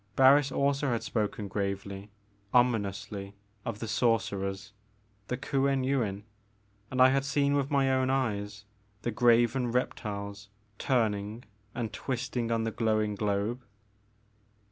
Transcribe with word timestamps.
Barris 0.15 0.51
also 0.51 0.87
had 0.89 1.03
spoken 1.03 1.47
gravely, 1.47 2.09
ominously 2.55 3.35
of 3.63 3.77
the 3.77 3.87
sorcerers, 3.87 4.73
the 5.27 5.37
Kuen 5.37 5.83
Yuin, 5.83 6.23
and 6.89 6.99
I 6.99 7.09
had 7.09 7.23
seen 7.23 7.53
with 7.53 7.69
my 7.69 7.93
own 7.93 8.09
eyes 8.09 8.65
the 9.03 9.11
graven 9.11 9.71
reptiles 9.71 10.49
turning 10.79 11.43
and 11.75 11.93
twisting 11.93 12.51
on 12.51 12.63
the 12.63 12.71
glowing 12.71 13.13
globe. 13.13 13.61